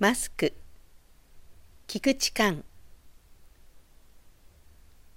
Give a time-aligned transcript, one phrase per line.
[0.00, 0.52] マスク
[1.88, 2.62] 菊池寛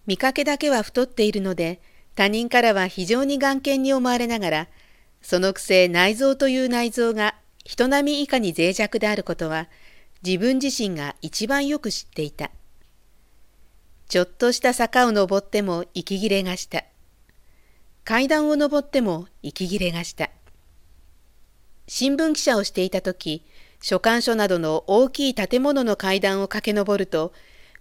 [0.08, 1.80] 見かけだけは太っているので
[2.16, 4.68] 他人からは非常に眼見に思われながら
[5.22, 9.70] そのくせ内臓という内臓が人並み以下に脆弱であることは
[10.24, 12.50] 自分自身が一番よく知っていた。
[14.08, 16.84] ちょっとした坂を登っても息切れがした。
[18.04, 20.30] 階段を登っても息切れがした。
[21.88, 23.46] 新聞記者をしていた時、
[23.82, 27.34] 書簡所などの大きい建物の階段を駆け上ると、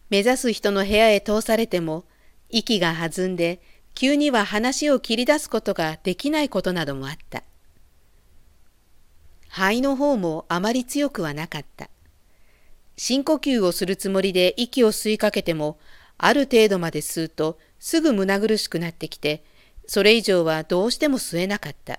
[0.09, 2.05] 目指す人の部屋へ通されても、
[2.49, 3.61] 息が弾んで、
[3.95, 7.45] 急には話を切り出すことができないことなどもあった。
[9.49, 11.91] 肺の方もあまり強くはなかった。
[12.97, 15.79] 深呼吸をするつもりで息を吸いかけても、
[16.17, 19.45] ある程度まで吸うとすぐ胸苦しくなってきて、
[19.87, 21.99] それ以上はどうしても吸えなかった。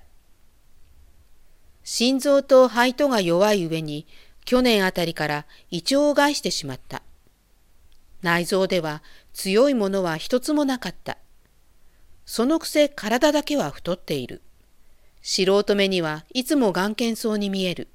[1.84, 4.08] 心臓と肺とが弱い上に、
[4.46, 7.02] 去年あたりから胃腸を害してしまった。
[8.22, 9.02] 内臓では
[9.34, 11.18] 強いものは一つもなかった。
[12.26, 14.42] そのくせ体だけは太っている。
[15.22, 17.88] 素人目にはいつも眼見そうに見える。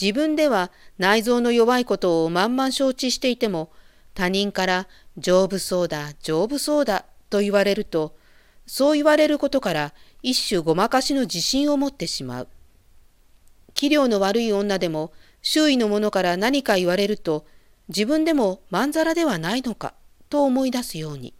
[0.00, 3.70] 自分では内臓の弱いことを満々承知していても、
[4.14, 8.16] 他人から丈夫そうだ、丈夫そうだと言われると、
[8.66, 12.48] そう言われることから一種ごまかしの自信を持ってしまう。
[13.74, 17.46] 器量の悪い女でも周囲の者から何か言われると
[17.88, 19.94] 自分でもまんざらではないのか
[20.28, 21.34] と思い出すように。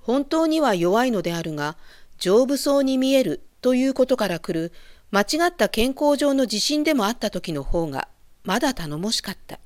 [0.00, 1.76] 本当には弱いのであるが
[2.18, 4.72] 丈夫そうに見えるということからくる
[5.10, 8.08] 間違った健康上の自信でもあった時の方が
[8.44, 9.58] まだ頼もしかった。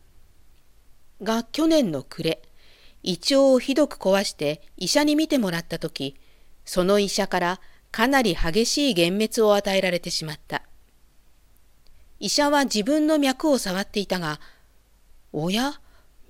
[1.22, 2.42] が去年の暮れ
[3.02, 6.16] 胃腸をひどく壊して医者に診てもらった時
[6.66, 10.62] その医者からかなり激しい幻滅を与えられてしまった。
[12.20, 14.40] 医者は自分の脈を触っていたが、
[15.32, 15.80] おや、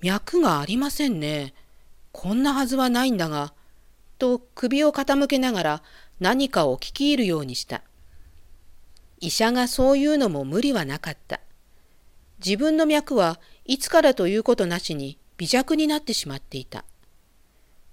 [0.01, 1.53] 脈がありませんね。
[2.11, 3.53] こんなはずはないんだが、
[4.17, 5.83] と首を傾けながら
[6.19, 7.83] 何かを聞き入るようにした。
[9.19, 11.39] 医者がそういうのも無理はなかった。
[12.43, 16.85] 自分の脈はいつからということなしに微弱になってしまっていた。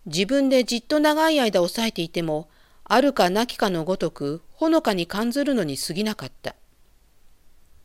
[0.07, 2.49] 自分でじっと長い間抑えていても、
[2.85, 6.55] あるかなきかのごとくほのかに感ずるのに過ぎなかった。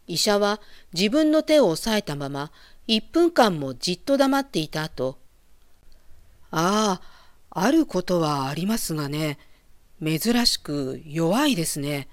[0.07, 0.59] 医者は
[0.94, 2.52] 自分の手を押さえたまま
[2.88, 5.18] 一分間もじっと黙っていた後、
[6.52, 7.00] あ
[7.52, 9.38] あ、あることはありますがね、
[10.03, 12.08] 珍しく弱いですね。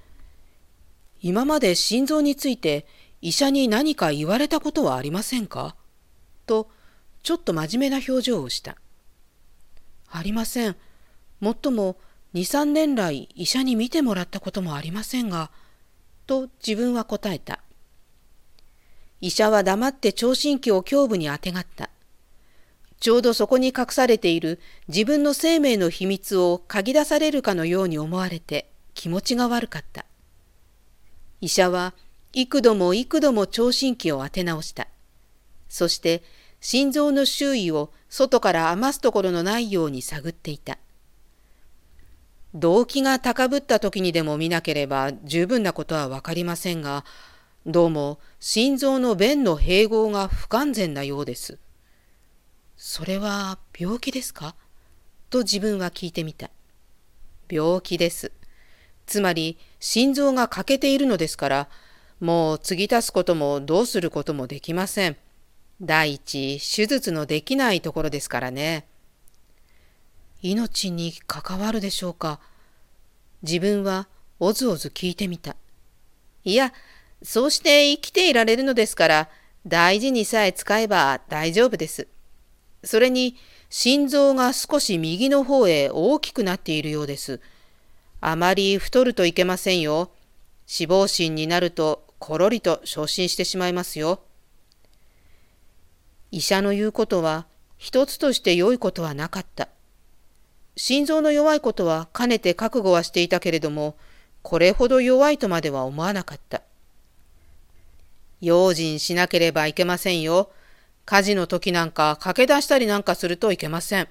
[1.23, 2.87] 今まで心臓について
[3.23, 5.75] 医者に何か言われたことはありませんか？
[6.47, 6.69] と、
[7.23, 8.77] ちょっと真面目な表情をした。
[10.11, 10.77] ありません。
[11.41, 11.97] もっとも
[12.35, 15.51] 2、3年来医者に診てもらったこともありませんが、
[16.27, 17.61] と自分は答えた。
[19.21, 21.91] 医者は黙って聴診器を胸部にあてがった。
[23.01, 24.59] ちょうどそこに隠されている
[24.89, 30.07] 自分の生命の秘密を嗅ぎ出されるかのように思われて気持ちが悪かった。
[31.41, 31.95] 医者は
[32.33, 34.89] 幾度も幾度も聴診器を当て直した。
[35.69, 36.23] そして
[36.69, 40.79] 心臓の周囲を外から余すところのないように探っていた。
[42.55, 47.05] 動機が高ぶった時にでも見なければ十分なことはわかりませんが、
[47.67, 51.61] どうも心臓の弁の併合が不完全なようです。
[52.77, 54.57] それは病気ですか？
[55.31, 56.51] と自分は聞いてみた。
[57.49, 58.33] 病気です。
[59.07, 61.69] つまり心臓が欠けているのですから、
[62.19, 65.17] もう継ぎ足すこともどうすることもできません。
[65.81, 68.87] 第一、手術のできないところですからね。
[70.43, 72.41] 命に関わるでしょうか。
[73.43, 75.57] 自分はおずおず聞いてみた。
[76.45, 76.73] いや、
[77.23, 79.29] そうして生きていられるのですから、
[79.67, 82.09] 大事にさえ使えば大丈夫です。
[82.85, 83.37] それに、
[83.69, 87.41] 心臓が少し右の方へ大きくなっているようです。
[88.21, 90.11] あまり太るといけませんよ。
[90.67, 94.21] 死亡心になるところりと昇進してしまいますよ。
[96.31, 97.47] 医者の言うことは
[97.77, 99.69] 一つとして良いことはなかった。
[100.77, 103.97] 心臓の弱いことはかねて覚悟はしていたけれども、
[104.43, 106.63] これほど弱いとまでは思わなかった。
[108.41, 110.51] 用心しなければいけませんよ。
[111.05, 114.09] 火事の時なんか駆け出したりなんかするといけません。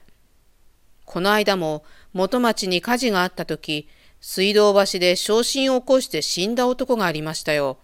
[1.05, 1.83] この間も
[2.13, 3.87] 元町に火事があった時、
[4.19, 7.77] 水道橋で昇進を起こして死んだ男がありましたよ。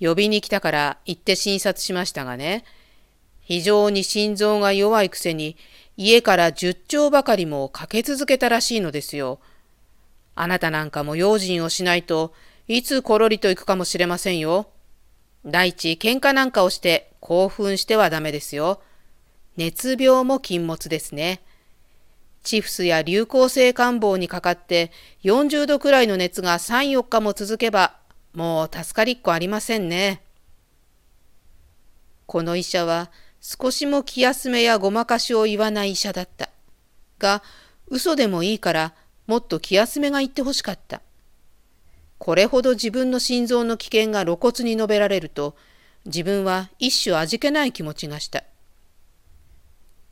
[0.00, 2.64] 呼びに来たから行って診察しましたがね、
[3.50, 5.56] 非常に心臓が弱いくせに
[5.96, 9.40] 家から十丁ばかりもかけ続けたらしいのですよ。
[10.36, 12.32] あなたなんかも用心をしないと
[12.68, 14.68] いつころりと行くかもしれませんよ。
[15.44, 18.80] 第一、喧嘩なんかをして興奮してはダメですよ。
[19.56, 21.40] 熱病も禁物ですね。
[22.44, 24.92] チフスや流行性感冒にかかって
[25.24, 27.96] 40度くらいの熱が3、4日も続けば
[28.32, 30.22] もう助かりっこありませんね。
[32.26, 36.50] この医者は少しも気休めやごまかしを言わない医者だった。
[37.18, 37.42] が、
[37.88, 38.94] 嘘でもいいから
[39.26, 41.00] もっと気休めが言ってほしかった。
[42.18, 45.56] これほど自分の心臓の危険が露骨に述べられると、
[46.04, 48.44] 自分は一種味気ない気持ちがした。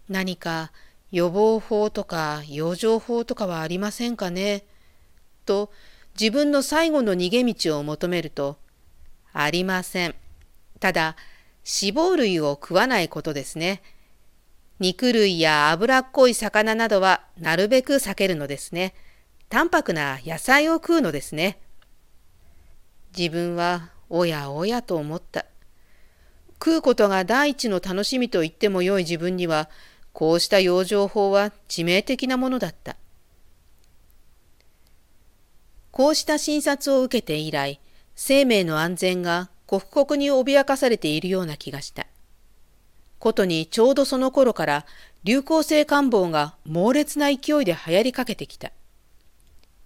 [0.09, 0.73] 何か
[1.13, 4.65] 予防法とか養生法とかはありませんかね？
[5.45, 5.71] と
[6.19, 8.57] 自分の最後の逃げ道を求めると、
[9.33, 10.15] ありません。
[10.81, 11.15] ただ、
[11.69, 13.83] 脂肪類を食わないことですね。
[14.79, 18.95] 肉類や脂っこい魚などはなるべく避けるのですね。
[19.51, 21.59] 淡白な野菜を食うのですね。
[23.17, 25.45] 自分はおやおやと思った。
[26.55, 29.69] 食うことが第一の楽しみと言ってもよい自分には、
[30.13, 32.97] こうした養生法は致命的なものだった。
[35.91, 37.81] こうした診察を受けて以来、
[38.17, 42.07] 生命の安全が刻々に脅かされているような気がした。
[43.19, 44.87] ことにちょうどその頃から
[45.25, 48.73] 流行性感冒が猛烈な勢いで流行りかけてきた。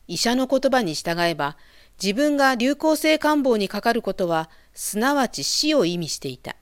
[0.06, 1.56] 医者の言葉に従えば、
[2.00, 6.55] 自分が流行性感冒にかかることは、すなわち死を意味していた。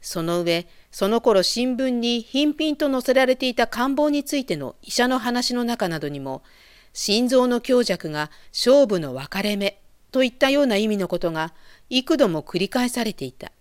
[0.00, 6.42] その上、その頃新聞に頻々と載せられていた感冒についての医者の話の中などにも、
[6.92, 9.80] 心臓の強弱が勝負の分かれ目
[10.10, 11.54] といったような意味のことが
[11.90, 13.52] 幾度も繰り返されていた。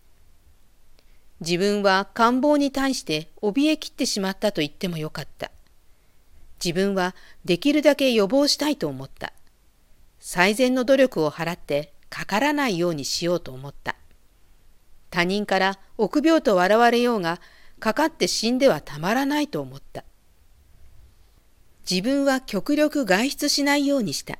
[1.41, 5.51] 自分は官房に対して怯えきってしまったと言ってもよかった。
[6.63, 7.15] 自分は
[7.45, 9.33] できるだけ予防したいと思った。
[10.19, 13.95] 最善の努力を払ってかからないようにしようと思った。
[15.09, 17.41] 他人から臆病と笑われようが、
[17.79, 20.03] かかって死んではたまらないと思った。
[21.89, 24.37] 自分は極力外出しないようにした。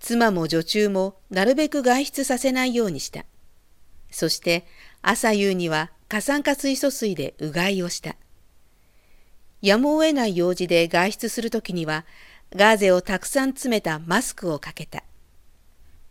[0.00, 3.24] 妻も女中もなるべく外出させないようにした。
[4.10, 4.66] そして
[5.02, 8.16] 朝夕には過酸化水素水でうがいをした。
[9.60, 12.04] やむを得ない用事で外出するときには
[12.54, 15.02] ガーゼをたくさん詰めたマスクをかけた。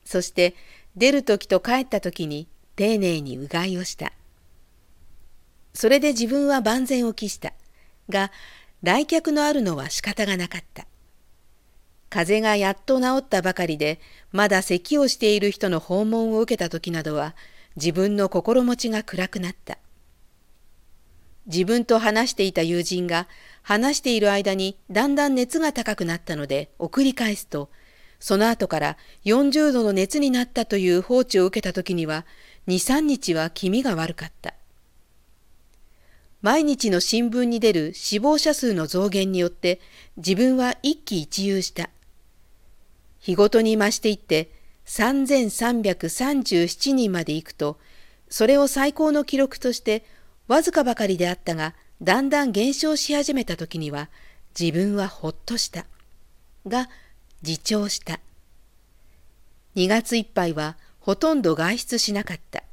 [0.03, 0.55] そして
[0.95, 4.13] 出るときと帰ったときに丁寧にうがいをした。
[5.73, 7.53] それで自分は万全を期した。
[8.09, 8.31] が、
[8.81, 10.87] 来客のあるのは仕方がなかった。
[12.09, 13.99] 風邪がやっと治ったばかりで、
[14.31, 17.35] まだ咳をしている人の訪問を受けた時などは、
[17.75, 19.77] 自分の心持ちが暗くなった。
[21.47, 23.27] 自分と話していた友人が
[23.61, 27.69] 話している間にだんだん熱が高くなったので送り返すと、
[28.19, 32.25] その後から40度の熱になったという放置を受けた時には、
[32.67, 34.55] 2、3日は気味が悪かった。
[36.41, 39.79] 毎日の新聞に出る死亡者数の増減によって
[40.17, 41.89] 自分は一喜一憂した。
[43.19, 44.51] 日ごとに増していって
[44.85, 47.77] 3337人まで行くと、
[48.29, 50.05] それを最高の記録として
[50.47, 54.09] わずかばかりであったが、だんだん減少し始めた時には
[54.59, 55.85] 自分はほっとした。
[56.65, 56.89] が、
[57.45, 58.19] 自重した。
[59.75, 62.63] 2月いっぱいはほとんど外出しなかった。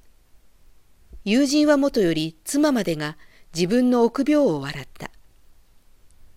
[1.24, 3.16] 友人はもとより妻までが
[3.54, 5.10] 自分の臆病を笑った。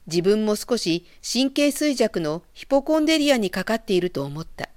[0.08, 4.70] 自分も少し神経衰弱のヒポコンデリアにかかっていると思った。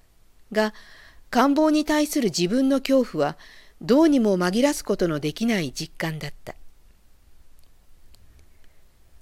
[0.53, 0.75] が、
[1.31, 3.37] 官房に対する自分の恐怖は
[3.81, 6.55] どうにも紛らすことのできない実感だった。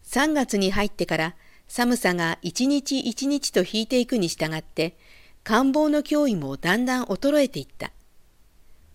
[0.04, 1.34] 3月に入ってから
[1.68, 4.96] 寒さが一日一日と引いていくに従って、
[5.44, 7.92] 官房の脅威もだんだん衰えていった。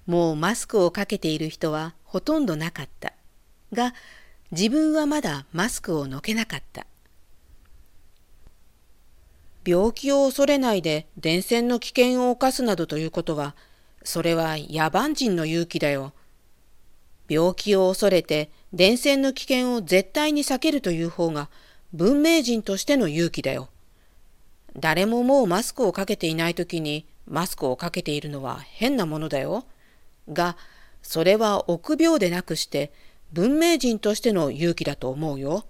[0.07, 3.13] もうマスクをかけている人はほとんどなかった。
[3.71, 3.93] が、
[4.51, 6.87] 自分はまだマスクをのけなかった。
[9.65, 13.55] 病気を恐れないで伝染の危険を冒すなどということは、
[14.03, 16.13] それは野蛮人の勇気だよ。
[17.29, 21.49] 病気を恐れて伝染の危険を絶対に避けるという方が
[21.93, 23.69] 文明人としての勇気だよ。
[24.77, 29.65] 誰ももうマスクをかけていない時にマスクをかけているのは変なものだよ。
[30.27, 30.57] が、
[31.01, 32.91] それは臆病でなくして
[33.31, 35.65] 文明人としての勇気だと思うよ。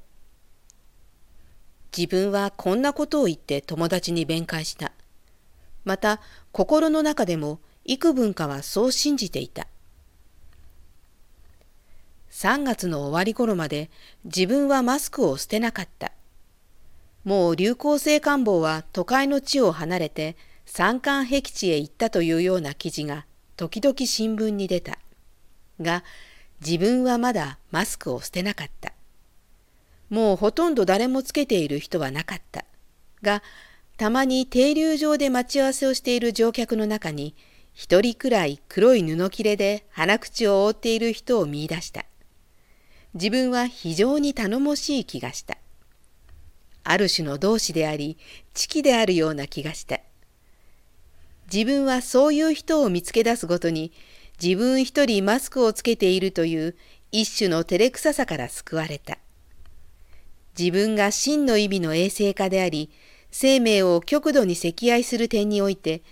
[1.95, 4.91] 自分はこんなことを言って友達に弁解した。
[5.85, 6.21] また
[6.51, 9.67] 心の中でも幾分かはそう信じていた。
[12.31, 13.91] 3月の終わり頃まで
[14.25, 16.11] 自分はマスクを捨てなかった。
[17.23, 20.35] もう流行性感冒は都会の地を離れて
[20.65, 24.97] 山間僻地へ行ったというような記事が時々新聞に出た。
[25.79, 26.03] が、
[26.65, 28.93] 自分はまだマスクを捨てなかった。
[30.13, 32.65] もうほとんど誰もつけている人はなかった。
[33.23, 33.41] が、
[33.97, 37.33] たまに停留場で待ち合わせをしている乗客の中に、
[37.73, 42.05] 一人くらい黒い布切れで鼻口を覆っている人を見出した。
[43.15, 45.57] 自分は非常に頼もしい気がした。
[46.83, 48.19] ある種の同志であり、
[48.53, 49.99] 知己であるような気がした。
[51.51, 53.91] 自分はそういう人を見つけ出すごとに、
[54.39, 56.75] 自分一人マスクをつけているという
[57.11, 59.17] 一種の照れくささから救われた。
[60.57, 62.91] 自分が真の意味の衛生家であり、
[63.31, 66.03] 生命を極度に溺愛する点において、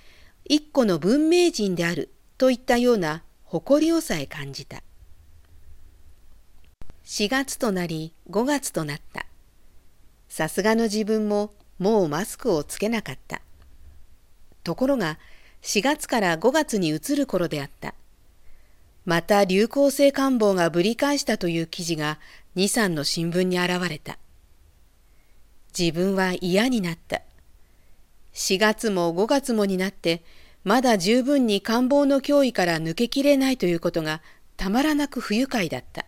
[0.46, 4.82] 一個の文明人であるといったような誇りをさえ感じた。
[7.06, 9.26] 4月となり5月となった。
[10.30, 13.42] さすがの自分ももうマスクをつけなかった。
[14.64, 15.20] ところが
[15.62, 17.94] 4月から5月に移る頃であった。
[19.06, 22.20] また流行性感冒がぶり返したという記事が
[22.56, 24.18] 2、3の新聞に現れた。
[25.78, 27.22] 自分は嫌になった。
[28.34, 30.24] 4月も5月もになって
[30.64, 34.22] まだ十分に感冒の脅威から抜けきれないということが
[34.58, 36.06] たまらなく不愉快だった。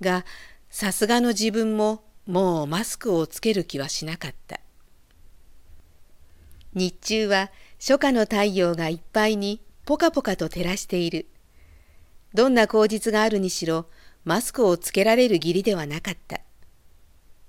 [0.00, 0.24] が、
[0.70, 4.60] さすがの自分ももうマスクをつける気はしなかった。
[6.74, 7.50] 日中は
[7.80, 11.26] 初夏の太陽がいっぱいにポカポカと照らしている。
[12.34, 13.86] どんな口実があるにしろ
[14.24, 16.40] マスクをつけられる義理ではなかった。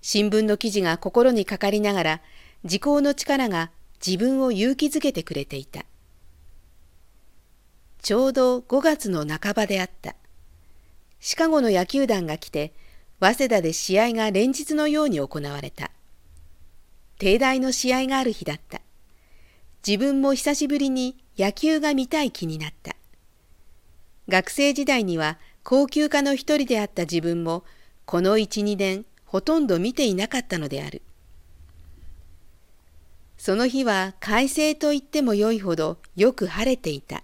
[0.10, 2.22] 新聞の記事が心にかかりながら
[2.64, 5.84] 時効の力が自分を勇気づけてくれていた。
[8.02, 10.16] ちょうど5月の半ばであった。
[11.20, 12.72] シカゴの野球団が来て、
[13.20, 15.92] 早稲田で試合が連日のように行われた。
[17.20, 18.80] 帝大の試合がある日だった。
[19.86, 22.96] 自分も久しぶりに野球が見たい気になった。
[24.30, 27.66] 学生時代には高級家の一人であった自分も、
[28.06, 31.02] この一、二年ほとんど見ていなかったのである。
[33.38, 37.24] その日は快晴と言ってもよいほどよく晴れていた。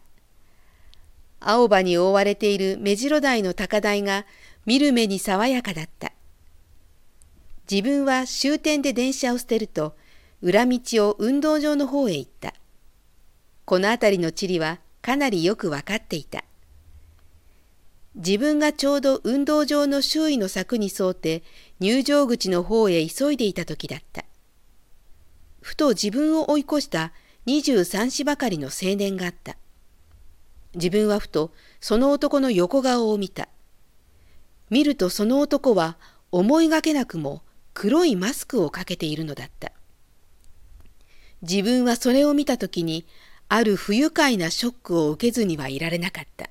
[1.39, 4.25] 青葉に覆われている目白台の高台が
[4.65, 6.13] 見る目に爽やかだった。
[7.69, 9.95] 自分は終点で電車を捨てると、
[10.41, 10.79] 裏道
[11.09, 12.53] を運動場の方へ行った。
[13.65, 16.43] この辺りの地理はかなりよくわかっていた。
[18.15, 21.43] 自分がちょうど運動場の周囲の柵に沿って
[21.83, 24.23] 入場口の方へ急いでいた時だった。
[25.59, 27.11] ふと自分を追い越した
[27.45, 29.57] 23子ばかりの青年があった。
[30.75, 33.49] 自分はふとその男の横顔を見た。
[34.69, 35.97] 見るとその男は
[36.31, 37.41] 思いがけなくも
[37.73, 39.73] 黒いマスクをかけているのだった。
[41.41, 43.05] 自分はそれを見たときに
[43.49, 46.49] ある不愉快なショックを受けずにはいられなかった。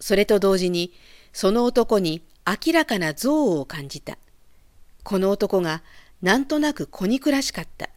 [0.00, 0.92] それと同時に
[1.32, 4.18] その男に明らかな憎悪を感じた。
[5.02, 5.82] この男が
[6.20, 7.90] なんとなく子憎らしかった。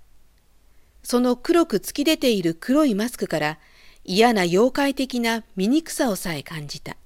[1.04, 3.60] その黒く突き出ている黒いマスクから
[4.04, 6.98] 嫌な妖怪的な醜さをさえ感じた。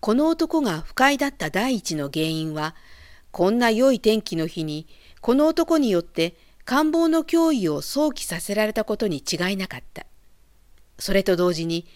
[0.00, 2.74] この男が不快だった第一の原因は、
[3.30, 4.86] こんな良い天気の日に、
[5.20, 10.06] この男によって官房の脅威を想起させられたことに違いなかった。
[10.98, 11.86] それと同時に、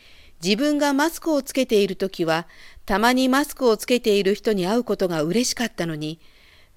[0.42, 2.46] 自分がマスクをつけている時は、
[2.86, 6.18] たまにマスクをつけている人に会うことが嬉しかったのに、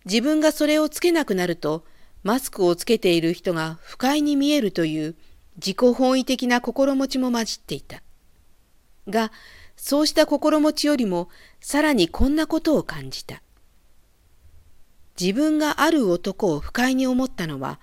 [0.06, 1.86] 自分がそれをつけなくなると、
[2.24, 5.16] マスクをつけている人が不快に見えるという
[5.58, 8.02] 自己本位的な心持ちも混じっていた。
[9.08, 9.32] が、
[9.76, 11.30] そうした心持ちよりも
[11.60, 13.42] さらにこんなことを感じた。
[15.20, 17.80] 自分がある男を不快に思ったのは、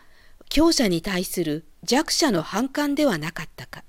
[0.48, 3.84] 強者に対する弱者の反感ではなかったか。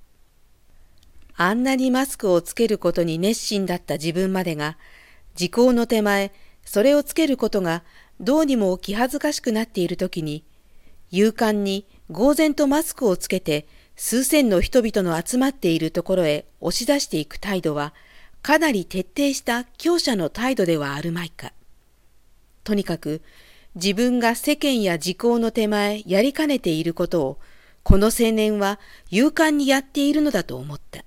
[1.44, 4.78] あんなにマスクをつけることに熱心だった自分までが、
[5.34, 6.32] 時効の手前、
[6.64, 7.84] それをつけることが
[8.20, 10.46] どうにも気恥ずかしくなっている時に、
[11.10, 17.96] 勇敢に呆然とマスクをつけて数千の人々の集まっているところへ押し出していく態度は、
[18.44, 21.54] かなり徹底した強者の態度ではあるまいか。
[22.64, 23.24] とにかく、
[23.74, 27.40] 自分が世間や時効の手前やりかねていることを、
[27.82, 28.80] この青年は
[29.10, 31.04] 勇敢にやっているのだと思った。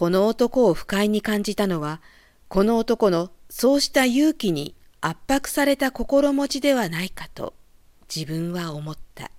[0.00, 2.00] この男を不快に感じたのは、
[2.48, 7.52] この男のそうした勇気に圧迫された心持ちではないかと
[8.08, 9.30] 自分は思った。